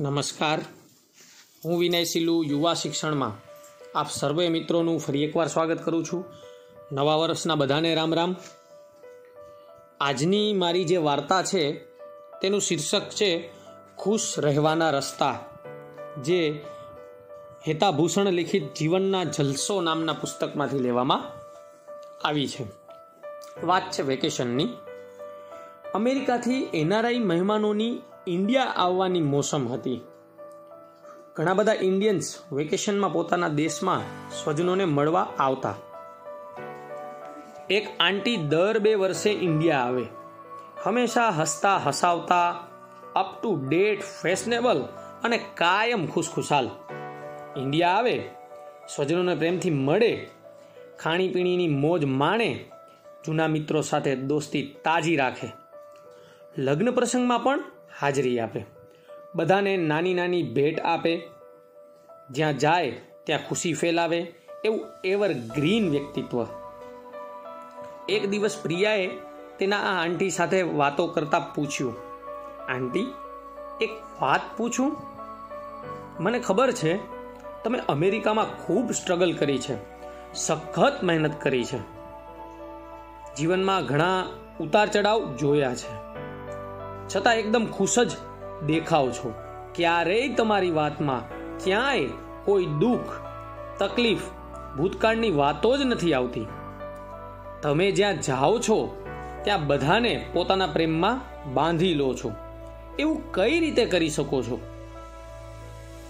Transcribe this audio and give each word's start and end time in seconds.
નમસ્કાર. 0.00 0.60
હું 1.64 1.78
વિનય 1.78 2.04
સિલ્લુ 2.04 2.42
યુવા 2.42 2.74
શિક્ષણમાં. 2.74 3.32
આપ 3.98 4.10
સર્વે 4.10 4.48
મિત્રોનું 4.48 4.98
ફરી 4.98 5.24
એકવાર 5.24 5.46
સ્વાગત 5.46 5.84
કરું 5.84 6.04
છું. 6.04 6.24
નવા 6.92 7.16
વર્ષના 7.16 7.54
બધાને 7.54 7.94
રામ 7.94 8.14
રામ. 8.14 8.36
આજની 10.00 10.52
મારી 10.52 10.84
જે 10.84 10.96
વાર્તા 10.96 11.42
છે, 11.42 11.72
તેનું 12.42 12.60
શીર્ષક 12.60 13.10
છે, 13.10 13.50
ખુશ 13.98 14.34
રહેવાના 14.38 14.90
રસ્તા, 14.90 15.38
જે 16.22 16.64
હેતાભૂષણ 17.68 18.26
લિખિત 18.26 18.74
જીવનના 18.74 19.24
જલસો 19.24 19.80
નામના 19.80 20.12
પુસ્તકમાંથી 20.12 20.78
લેવામાં 20.78 21.32
આવી 22.26 22.48
છે. 22.48 22.64
વાત 23.66 23.90
છે 23.90 24.02
વેકેશનની. 24.02 24.68
અમેરિકાથી 25.94 26.68
એનઆરઆઈ 26.74 27.18
મહેમાનોની 27.18 28.00
ઇન્ડિયા 28.26 28.64
આવવાની 28.64 29.20
મોસમ 29.20 29.68
હતી. 29.68 30.00
ઘણા 31.36 31.54
બધા 31.54 31.72
ઇન્ડિયન્સ 31.82 32.52
વેકેશનમાં 32.52 33.12
પોતાના 33.12 33.48
દેશમાં 33.48 34.30
સ્વજનોને 34.30 34.84
મળવા 34.84 35.28
આવતા. 35.38 35.74
એક 37.70 37.88
આંટી 38.00 38.36
દર 38.36 38.78
બે 38.78 38.94
વર્ષે 38.94 39.30
ઇન્ડિયા 39.30 39.78
આવે. 39.78 40.06
હંમેશા 40.84 41.28
હસતા 41.28 41.76
હસાવતા 41.76 42.50
અપ 43.14 43.42
ટુ 43.42 43.64
ડેટ 43.68 44.02
ફેશનેબલ 44.22 44.84
અને 45.24 45.38
કાયમ 45.54 46.06
ખુશખુશાલ. 46.06 46.70
ઇન્ડિયા 47.56 47.88
આવે, 47.88 48.30
સ્વજનોને 48.96 49.34
પ્રેમથી 49.34 49.70
મળે, 49.70 50.30
ખાણીપીણીની 50.98 51.68
મોજ 51.68 52.04
માણે, 52.04 52.70
જૂના 53.26 53.46
મિત્રો 53.46 53.80
સાથે 53.80 54.16
દોસ્તી 54.16 54.62
તાજી 54.84 55.16
રાખે. 55.16 55.63
લગ્ન 56.58 56.90
પ્રસંગમાં 56.90 57.42
પણ 57.42 57.60
હાજરી 58.00 58.40
આપે. 58.40 58.64
બધાને 59.34 59.76
નાની 59.76 60.14
નાની 60.14 60.42
ભેટ 60.42 60.80
આપે. 60.80 61.22
જ્યાં 62.30 62.58
જાય, 62.58 62.90
ત્યાં 63.24 63.48
ખુશી 63.48 63.72
ફેલાવે 63.74 64.34
એવું 64.64 64.80
એવર 65.04 65.32
ગ્રીન 65.32 65.90
વ્યક્તિત્વ. 65.90 66.46
એક 68.08 68.28
દિવસ 68.28 68.62
પ્રિયાએ 68.62 69.06
તેના 69.58 69.76
આ 69.76 70.04
આંટી 70.04 70.30
સાથે 70.30 70.62
વાતો 70.62 71.06
કરતા 71.06 71.38
પૂછ્યું, 71.38 71.96
આંટી, 72.68 73.06
એક 73.80 73.90
વાત 74.22 74.40
પૂછું? 74.56 74.96
મને 76.20 76.38
ખબર 76.38 76.72
છે, 76.72 76.98
તમે 77.64 77.78
અમેરિકામાં 77.88 78.66
ખૂબ 78.66 78.92
સ્ટ્રગલ 78.92 79.32
કરી 79.32 79.58
છે, 79.58 79.76
સખત 80.34 81.00
મહેનત 81.02 81.42
કરી 81.42 81.64
છે. 81.64 81.78
જીવનમાં 83.34 83.86
ઘણા 83.86 84.24
ઉતાર 84.60 84.88
ચઢાવ 84.88 85.36
જોયા 85.36 85.74
છે. 85.74 86.03
છતાં 87.16 87.34
એકદમ 87.34 87.66
ખુશ 87.66 87.98
જ 87.98 88.10
દેખાવ 88.66 89.10
છો. 89.10 89.34
ક્યારેય 89.74 90.28
તમારી 90.28 90.70
વાતમાં 90.70 91.28
ક્યાંય 91.64 92.06
કોઈ 92.44 92.66
દુઃખ, 92.66 93.20
તકલીફ, 93.78 94.18
ભૂતકાળની 94.76 95.30
વાતો 95.30 95.76
જ 95.76 95.80
નથી 95.80 96.14
આવતી. 96.14 96.46
તમે 97.62 97.90
જ્યાં 97.90 98.20
જાઓ 98.20 98.58
છો, 98.58 99.06
ત્યાં 99.44 99.66
બધાને 99.66 100.28
પોતાના 100.32 100.66
પ્રેમમાં 100.66 101.20
બાંધી 101.54 101.94
લો 101.94 102.14
છો. 102.14 102.32
એવું 102.98 103.32
કઈ 103.32 103.60
રીતે 103.60 103.84
કરી 103.84 104.10
શકો 104.10 104.42
છો? 104.42 104.60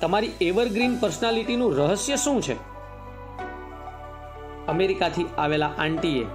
તમારી 0.00 0.30
એવરગ્રીન 0.40 0.96
પર્સનાલિટીનું 0.96 1.76
રહસ્ય 1.76 2.16
શું 2.16 2.42
છે? 2.42 2.54
અમેરિકાથી 4.66 5.26
આવેલા 5.38 5.70
આંટીએ 5.78 6.26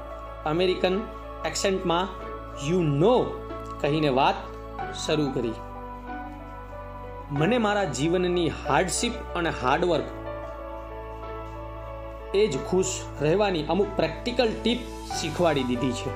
અમેરિકન 0.46 1.02
એક્સેન્ટમાં 1.46 2.08
યુ 2.68 2.82
નો 2.82 3.45
કહીને 3.86 4.10
વાત 4.10 4.44
શરૂ 5.06 5.32
કરી. 5.32 5.54
મને 7.32 7.58
મારા 7.58 7.84
જીવનની 7.84 8.50
હાર્ડશીપ 8.50 9.14
અને 9.36 9.52
હાર્ડવર્ક 9.62 10.08
એ 12.36 12.48
જ 12.48 12.60
ખુશ 12.70 12.94
રહેવાની 13.22 13.66
અમુક 13.70 13.88
પ્રેક્ટિકલ 13.96 14.50
ટીપ 14.64 14.80
શીખવાડી 15.22 15.64
દીધી 15.64 15.92
છે. 15.92 16.12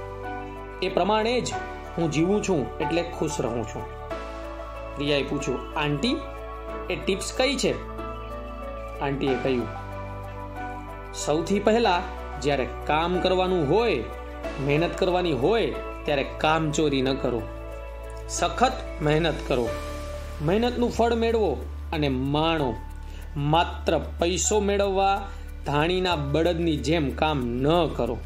એ 0.81 0.89
પ્રમાણે 0.89 1.41
જ 1.41 1.53
હું 1.97 2.11
જીવું 2.11 2.43
છું 2.43 2.77
એટલે 2.77 3.03
ખુશ 3.19 3.41
રહું 3.41 3.63
છું. 3.67 3.85
પ્રિયાએ 4.95 5.23
પૂછ્યું, 5.23 5.59
આંટી, 5.77 6.15
એ 6.89 6.95
ટિપ્સ 6.95 7.33
કઈ 7.37 7.55
છે? 7.55 7.73
આંટીએ 9.01 9.35
કહ્યું, 9.43 9.67
સૌથી 11.13 11.59
પહેલા 11.59 12.01
જ્યારે 12.41 12.67
કામ 12.85 13.19
કરવાનું 13.19 13.69
હોય, 13.69 14.03
મહેનત 14.65 14.97
કરવાની 14.97 15.33
હોય, 15.33 15.73
ત્યારે 16.03 16.25
કામચોરી 16.37 17.01
ન 17.01 17.13
કરો. 17.13 17.41
સખત 18.29 18.71
મહેનત 19.01 19.33
કરો. 19.47 19.69
મહેનતનું 20.41 20.91
ફળ 20.91 21.13
મેળવો 21.13 21.65
અને 21.93 22.09
માણો. 22.09 22.73
માત્ર 23.37 23.97
પૈસો 23.97 24.59
મેળવવા 24.59 25.27
ધાણીના 25.65 26.15
બળદની 26.15 26.77
જેમ 26.77 27.11
કામ 27.11 27.45
ન 27.45 27.67
કરો. 27.87 28.17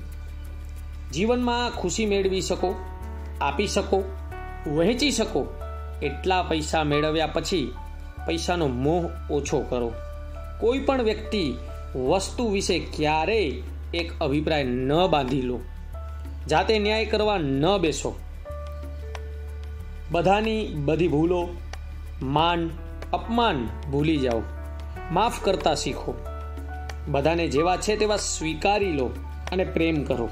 જીવનમાં 1.14 1.70
ખુશી 1.70 2.06
મેળવી 2.06 2.42
શકો, 2.42 2.76
આપી 3.42 3.68
શકો, 3.68 4.04
વહેંચી 4.68 5.12
શકો. 5.12 5.48
એટલા 6.02 6.44
પૈસા 6.44 6.84
મેળવ્યા 6.84 7.28
પછી 7.28 7.74
પૈસાનો 8.28 8.68
મોહ 8.68 9.10
ઓછો 9.32 9.66
કરો. 9.70 9.94
કોઈ 10.60 10.80
પણ 10.80 11.02
વ્યક્તિ 11.02 11.54
વસ્તુ 11.96 12.50
વિશે 12.50 12.80
ક્યારેય 12.80 13.64
એક 13.94 14.20
અભિપ્રાય 14.22 14.64
ન 14.64 15.08
બાંધી 15.08 15.42
લો. 15.42 15.60
જાતે 16.50 16.80
ન્યાય 16.80 17.06
કરવા 17.06 17.38
ન 17.38 17.78
બેસો. 17.78 18.20
બધાની 20.14 20.68
બધી 20.68 21.08
ભૂલો, 21.08 21.50
માન, 22.22 22.70
અપમાન 23.14 23.70
ભૂલી 23.92 24.18
જાઓ. 24.18 24.42
માફ 25.12 25.42
કરતા 25.42 25.76
શીખો. 25.76 26.14
બધાને 27.08 27.48
જેવા 27.48 27.78
છે 27.78 27.96
તેવા 27.96 28.18
સ્વીકારી 28.18 28.92
લો 28.92 29.10
અને 29.52 29.64
પ્રેમ 29.64 30.04
કરો. 30.04 30.30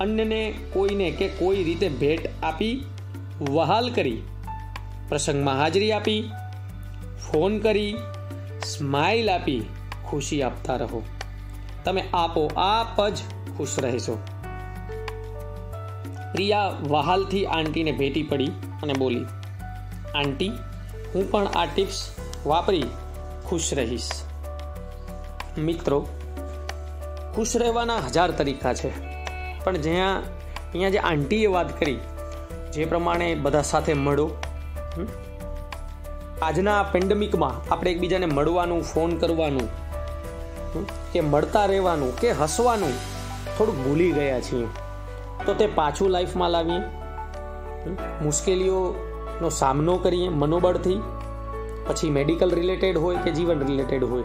અન્યને 0.00 0.54
કોઈને 0.72 1.10
કે 1.10 1.28
કોઈ 1.28 1.64
રીતે 1.64 1.88
ભેટ 1.88 2.30
આપી 2.42 2.84
વહાલ 3.40 3.90
કરી, 3.90 4.22
પ્રસંગમાં 5.08 5.58
હાજરી 5.58 5.92
આપી, 5.92 6.30
ફોન 7.30 7.58
કરી 7.58 7.96
સ્માઇલ 8.64 9.30
આપી 9.30 9.62
ખુશી 10.04 10.42
આપતા 10.42 10.76
રહો. 10.76 11.02
તમે 11.84 12.04
આપો 12.14 12.50
આપ 12.56 13.08
જ 13.08 13.16
ખુશ 13.56 13.78
રહેશો. 13.78 14.18
પ્રિયા 16.32 16.72
વહાલથી 16.82 17.46
આંટીને 17.46 17.92
ભેટી 17.92 18.22
પડી. 18.22 18.50
અને 18.82 18.94
બોલી, 18.94 19.26
આંટી, 20.14 20.52
હું 21.14 21.24
પણ 21.30 21.46
આ 21.54 21.66
ટિપ્સ 21.66 21.98
વાપરી 22.46 22.86
ખુશ 23.46 23.70
રહીશ. 23.78 24.10
મિત્રો, 25.66 25.98
ખુશ 27.34 27.54
રહેવાના 27.56 28.00
હજાર 28.06 28.30
તરીકા 28.30 28.74
છે, 28.74 28.90
પણ 29.64 29.80
જ્યાં 29.86 30.18
અહીંયા 30.66 30.90
જે 30.90 31.00
આંટીએ 31.10 31.48
વાત 31.54 31.70
કરી, 31.80 31.98
જે 32.74 32.86
પ્રમાણે 32.86 33.28
બધા 33.44 33.66
સાથે 33.70 33.94
મળો 33.94 34.26
આજના 36.42 36.80
પેન્ડેમિકમાં 36.92 37.54
આપણે 37.72 37.90
એકબીજાને 37.90 38.26
મળવાનું, 38.26 38.82
ફોન 38.84 39.10
કરવાનું 39.16 39.68
કે 41.12 41.20
મળતા 41.24 41.66
રહેવાનું, 41.66 42.12
કે 42.20 42.28
હસવાનું, 42.32 42.94
થોડુંક 43.56 43.78
ભૂલી 43.84 44.12
ગયા 44.12 44.40
છીએ. 44.40 44.68
તો 45.46 45.54
તે 45.54 45.66
પાછું 45.74 46.10
લાઈફમાં 46.10 46.50
લાવીએ. 46.50 46.80
મુશ્કેલીઓનો 47.94 49.48
સામનો 49.48 49.96
કરીએ, 49.96 50.28
મનોબળથી, 50.28 51.02
પછી 51.86 52.10
મેડિકલ 52.10 52.50
રિલેટેડ 52.50 52.98
હોય 52.98 53.16
કે 53.16 53.30
જીવન 53.30 53.66
રિલેટેડ 53.66 54.04
હોય 54.04 54.22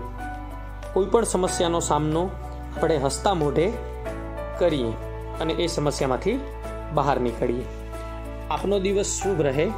કોઈ 0.94 1.06
પણ 1.06 1.24
સમસ્યાનો 1.24 1.80
સામનો 1.80 2.30
આપણે 2.78 2.98
હસતા 2.98 3.34
મોઢે 3.34 3.72
કરીએ 4.60 4.92
અને 5.42 5.54
એ 5.54 5.68
સમસ્યામાંથી 5.68 6.40
બહાર 6.94 7.20
નીકળીએ. 7.20 7.66
આપનો 8.50 8.80
દિવસ 8.80 9.06
શુભ 9.06 9.42
રહે. 9.42 9.72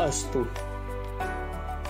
અસ્તુ. 0.00 0.46